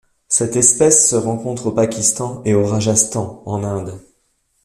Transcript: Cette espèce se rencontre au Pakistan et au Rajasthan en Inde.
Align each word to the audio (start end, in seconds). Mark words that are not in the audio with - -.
Cette 0.27 0.55
espèce 0.55 1.07
se 1.07 1.15
rencontre 1.15 1.67
au 1.67 1.71
Pakistan 1.73 2.41
et 2.43 2.55
au 2.55 2.65
Rajasthan 2.65 3.43
en 3.45 3.63
Inde. 3.63 3.99